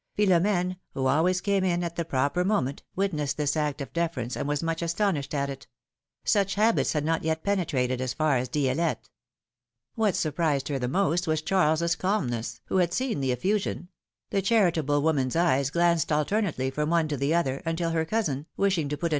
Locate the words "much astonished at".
4.63-5.47